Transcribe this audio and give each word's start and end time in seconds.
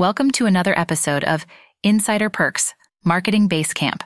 Welcome 0.00 0.30
to 0.30 0.46
another 0.46 0.72
episode 0.78 1.24
of 1.24 1.44
Insider 1.82 2.30
Perks 2.30 2.72
Marketing 3.04 3.50
Basecamp. 3.50 4.00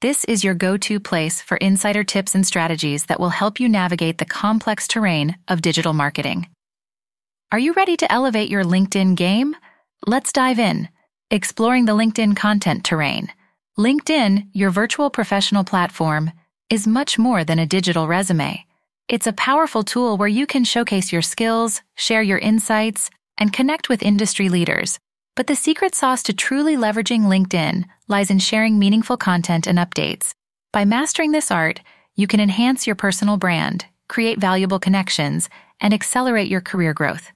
This 0.00 0.24
is 0.24 0.42
your 0.42 0.54
go 0.54 0.76
to 0.78 0.98
place 0.98 1.40
for 1.40 1.56
insider 1.58 2.02
tips 2.02 2.34
and 2.34 2.44
strategies 2.44 3.04
that 3.04 3.20
will 3.20 3.28
help 3.28 3.60
you 3.60 3.68
navigate 3.68 4.18
the 4.18 4.24
complex 4.24 4.88
terrain 4.88 5.36
of 5.46 5.62
digital 5.62 5.92
marketing. 5.92 6.48
Are 7.52 7.60
you 7.60 7.74
ready 7.74 7.96
to 7.98 8.12
elevate 8.12 8.50
your 8.50 8.64
LinkedIn 8.64 9.14
game? 9.14 9.54
Let's 10.04 10.32
dive 10.32 10.58
in, 10.58 10.88
exploring 11.30 11.84
the 11.84 11.92
LinkedIn 11.94 12.34
content 12.34 12.82
terrain. 12.82 13.28
LinkedIn, 13.78 14.48
your 14.52 14.70
virtual 14.70 15.10
professional 15.10 15.62
platform, 15.62 16.32
is 16.70 16.88
much 16.88 17.20
more 17.20 17.44
than 17.44 17.60
a 17.60 17.66
digital 17.66 18.08
resume. 18.08 18.66
It's 19.06 19.28
a 19.28 19.32
powerful 19.32 19.84
tool 19.84 20.16
where 20.16 20.26
you 20.26 20.48
can 20.48 20.64
showcase 20.64 21.12
your 21.12 21.22
skills, 21.22 21.82
share 21.94 22.20
your 22.20 22.38
insights, 22.38 23.10
and 23.38 23.52
connect 23.52 23.88
with 23.88 24.02
industry 24.02 24.48
leaders. 24.48 24.98
But 25.36 25.46
the 25.46 25.56
secret 25.56 25.94
sauce 25.94 26.22
to 26.24 26.32
truly 26.32 26.76
leveraging 26.76 27.22
LinkedIn 27.22 27.84
lies 28.08 28.30
in 28.30 28.38
sharing 28.38 28.78
meaningful 28.78 29.16
content 29.16 29.66
and 29.66 29.78
updates. 29.78 30.34
By 30.72 30.84
mastering 30.84 31.32
this 31.32 31.50
art, 31.50 31.80
you 32.14 32.26
can 32.26 32.40
enhance 32.40 32.86
your 32.86 32.96
personal 32.96 33.36
brand, 33.36 33.86
create 34.08 34.38
valuable 34.38 34.78
connections, 34.78 35.48
and 35.80 35.94
accelerate 35.94 36.48
your 36.48 36.60
career 36.60 36.92
growth. 36.92 37.32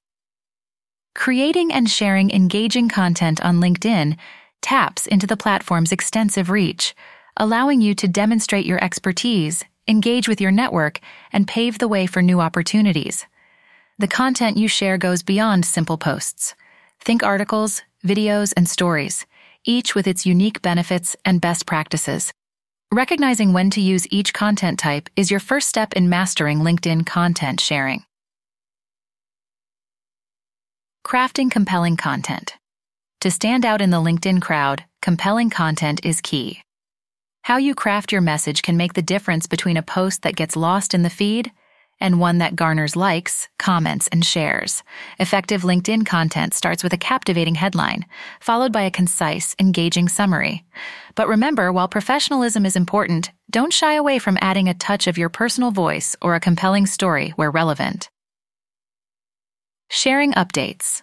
Creating 1.15 1.73
and 1.73 1.89
sharing 1.89 2.31
engaging 2.31 2.89
content 2.89 3.41
on 3.45 3.61
LinkedIn 3.61 4.17
taps 4.61 5.07
into 5.07 5.27
the 5.27 5.37
platform's 5.37 5.93
extensive 5.93 6.51
reach, 6.51 6.95
allowing 7.37 7.81
you 7.81 7.95
to 7.95 8.09
demonstrate 8.09 8.67
your 8.67 8.83
expertise 8.83 9.65
engage 9.87 10.29
with 10.29 10.41
your 10.41 10.51
network, 10.51 11.01
and 11.33 11.49
pave 11.49 11.79
the 11.79 11.89
way 11.89 12.07
for 12.07 12.23
new 12.23 12.41
opportunities. 12.41 13.27
The 13.99 14.09
content 14.09 14.57
you 14.57 14.69
share 14.69 14.99
goes 14.99 15.23
beyond 15.23 15.65
simple 15.65 15.99
posts. 15.99 16.55
Think 17.05 17.23
articles, 17.23 17.83
videos, 18.03 18.55
and 18.57 18.67
stories, 18.67 19.27
each 19.65 19.95
with 19.95 20.07
its 20.07 20.25
unique 20.25 20.63
benefits 20.63 21.15
and 21.23 21.39
best 21.39 21.67
practices. 21.67 22.33
Recognizing 22.91 23.53
when 23.53 23.69
to 23.71 23.83
use 23.83 24.07
each 24.11 24.33
content 24.33 24.79
type 24.79 25.11
is 25.15 25.31
your 25.31 25.41
first 25.41 25.69
step 25.69 25.93
in 25.93 26.09
mastering 26.09 26.61
LinkedIn 26.61 27.05
content 27.05 27.61
sharing. 27.61 28.05
Crafting 31.07 31.51
compelling 31.51 31.99
content. 31.99 32.55
To 33.21 33.31
stand 33.31 33.67
out 33.67 33.83
in 33.83 33.91
the 33.91 33.99
LinkedIn 34.01 34.41
crowd, 34.41 34.85
compelling 35.03 35.51
content 35.51 36.01
is 36.07 36.23
key. 36.23 36.63
How 37.43 37.59
you 37.59 37.75
craft 37.75 38.13
your 38.13 38.23
message 38.23 38.63
can 38.63 38.79
make 38.79 38.95
the 38.95 39.03
difference 39.03 39.47
between 39.47 39.77
a 39.77 39.83
post 39.83 40.23
that 40.23 40.37
gets 40.37 40.57
lost 40.57 40.95
in 40.95 41.03
the 41.03 41.11
feed 41.11 41.53
and 42.05 42.21
one 42.21 42.37
that 42.37 42.55
garners 42.55 42.97
likes, 42.97 43.49
comments, 43.59 44.09
and 44.09 44.27
shares. 44.27 44.83
Effective 45.19 45.63
LinkedIn 45.63 46.05
content 46.05 46.53
starts 46.53 46.85
with 46.85 46.93
a 46.93 46.99
captivating 46.99 47.55
headline, 47.55 48.05
followed 48.41 48.75
by 48.75 48.83
a 48.83 48.91
concise, 48.91 49.57
engaging 49.59 50.07
summary. 50.07 50.65
But 51.15 51.29
remember, 51.29 51.73
while 51.73 51.89
professionalism 51.89 52.67
is 52.67 52.77
important, 52.77 53.33
don't 53.51 53.73
shy 53.73 53.95
away 53.95 54.19
from 54.19 54.37
adding 54.43 54.69
a 54.69 54.75
touch 54.75 55.07
of 55.07 55.17
your 55.17 55.31
personal 55.31 55.71
voice 55.71 56.15
or 56.21 56.35
a 56.35 56.41
compelling 56.41 56.85
story 56.85 57.31
where 57.37 57.51
relevant. 57.51 58.11
Sharing 59.89 60.35
updates. 60.35 61.01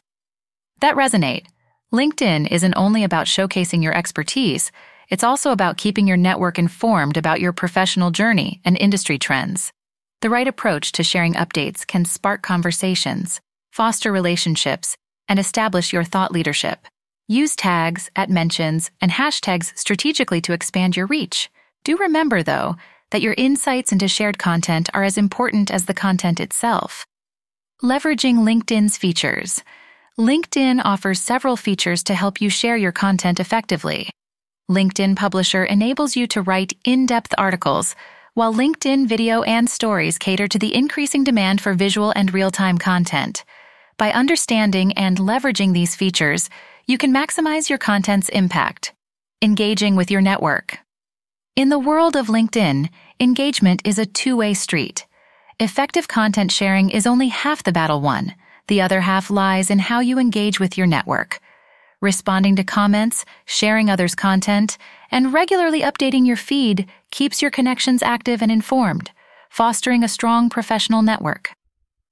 That 0.81 0.95
resonate. 0.95 1.47
LinkedIn 1.91 2.47
isn't 2.51 2.75
only 2.77 3.03
about 3.03 3.25
showcasing 3.25 3.81
your 3.81 3.97
expertise, 3.97 4.71
it's 5.09 5.23
also 5.23 5.51
about 5.51 5.77
keeping 5.77 6.07
your 6.07 6.15
network 6.15 6.59
informed 6.59 7.17
about 7.17 7.41
your 7.41 7.53
professional 7.53 8.11
journey 8.11 8.61
and 8.63 8.77
industry 8.77 9.17
trends. 9.17 9.73
The 10.21 10.29
right 10.29 10.47
approach 10.47 10.91
to 10.93 11.03
sharing 11.03 11.33
updates 11.33 11.85
can 11.85 12.05
spark 12.05 12.43
conversations, 12.43 13.41
foster 13.71 14.11
relationships, 14.11 14.95
and 15.27 15.39
establish 15.39 15.91
your 15.91 16.03
thought 16.03 16.31
leadership. 16.31 16.85
Use 17.27 17.55
tags, 17.55 18.11
at 18.15 18.29
mentions, 18.29 18.91
and 19.01 19.11
hashtags 19.11 19.75
strategically 19.75 20.39
to 20.41 20.53
expand 20.53 20.95
your 20.95 21.07
reach. 21.07 21.49
Do 21.83 21.97
remember, 21.97 22.43
though, 22.43 22.75
that 23.09 23.21
your 23.21 23.33
insights 23.35 23.91
into 23.91 24.07
shared 24.07 24.37
content 24.37 24.89
are 24.93 25.03
as 25.03 25.17
important 25.17 25.71
as 25.71 25.85
the 25.85 25.93
content 25.93 26.39
itself. 26.39 27.03
Leveraging 27.81 28.37
LinkedIn's 28.45 28.97
features. 28.97 29.63
LinkedIn 30.19 30.81
offers 30.85 31.19
several 31.19 31.57
features 31.57 32.03
to 32.03 32.13
help 32.13 32.39
you 32.39 32.49
share 32.49 32.77
your 32.77 32.91
content 32.91 33.39
effectively. 33.39 34.11
LinkedIn 34.69 35.15
Publisher 35.15 35.65
enables 35.65 36.15
you 36.15 36.27
to 36.27 36.43
write 36.43 36.73
in 36.83 37.07
depth 37.07 37.33
articles, 37.39 37.95
while 38.33 38.53
LinkedIn 38.53 39.07
Video 39.07 39.41
and 39.41 39.69
Stories 39.69 40.17
cater 40.17 40.47
to 40.47 40.57
the 40.57 40.73
increasing 40.73 41.23
demand 41.23 41.59
for 41.59 41.73
visual 41.73 42.13
and 42.15 42.33
real 42.33 42.49
time 42.49 42.77
content. 42.77 43.43
By 43.97 44.13
understanding 44.13 44.93
and 44.93 45.17
leveraging 45.17 45.73
these 45.73 45.97
features, 45.97 46.49
you 46.87 46.97
can 46.97 47.13
maximize 47.13 47.67
your 47.69 47.77
content's 47.77 48.29
impact, 48.29 48.93
engaging 49.41 49.97
with 49.97 50.09
your 50.09 50.21
network. 50.21 50.77
In 51.57 51.67
the 51.67 51.79
world 51.79 52.15
of 52.15 52.27
LinkedIn, 52.27 52.87
engagement 53.19 53.81
is 53.83 53.99
a 53.99 54.05
two 54.05 54.37
way 54.37 54.53
street. 54.53 55.05
Effective 55.59 56.07
content 56.07 56.53
sharing 56.53 56.89
is 56.89 57.05
only 57.05 57.27
half 57.27 57.63
the 57.63 57.73
battle 57.73 57.99
won. 57.99 58.33
The 58.67 58.79
other 58.79 59.01
half 59.01 59.29
lies 59.29 59.69
in 59.69 59.79
how 59.79 59.99
you 59.99 60.17
engage 60.17 60.57
with 60.57 60.77
your 60.77 60.87
network 60.87 61.41
responding 62.01 62.55
to 62.55 62.63
comments, 62.63 63.23
sharing 63.45 63.89
others' 63.89 64.15
content, 64.15 64.77
and 65.11 65.33
regularly 65.33 65.81
updating 65.81 66.25
your 66.25 66.35
feed 66.35 66.87
keeps 67.11 67.41
your 67.41 67.51
connections 67.51 68.01
active 68.01 68.41
and 68.41 68.51
informed, 68.51 69.11
fostering 69.49 70.03
a 70.03 70.07
strong 70.07 70.49
professional 70.49 71.01
network. 71.01 71.51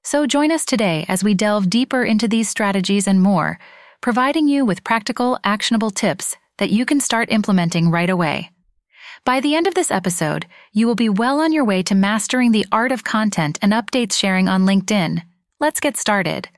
So 0.04 0.26
join 0.28 0.52
us 0.52 0.66
today 0.66 1.06
as 1.08 1.24
we 1.24 1.34
delve 1.34 1.70
deeper 1.70 2.04
into 2.04 2.28
these 2.28 2.50
strategies 2.50 3.08
and 3.08 3.22
more, 3.22 3.60
providing 4.02 4.48
you 4.48 4.66
with 4.66 4.84
practical, 4.84 5.40
actionable 5.44 5.92
tips 5.92 6.38
that 6.58 6.70
you 6.70 6.86
can 6.86 7.00
start 7.00 7.32
implementing 7.32 7.90
right 7.90 8.10
away. 8.10 8.52
By 9.26 9.40
the 9.40 9.56
end 9.56 9.68
of 9.68 9.76
this 9.76 9.92
episode, 9.92 10.46
you 10.72 10.88
will 10.88 10.96
be 10.96 11.10
well 11.10 11.42
on 11.42 11.52
your 11.52 11.66
way 11.66 11.84
to 11.84 11.96
mastering 11.96 12.52
the 12.52 12.66
art 12.72 12.92
of 12.92 13.04
content 13.04 13.60
and 13.62 13.74
updates 13.74 14.14
sharing 14.14 14.48
on 14.48 14.66
LinkedIn. 14.66 15.22
Let's 15.60 15.80
get 15.80 15.98
started. 15.98 16.50